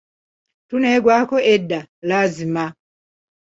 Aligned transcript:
Tuneegwaako 0.67 1.37
edda 1.53 1.79
laazima! 2.09 2.65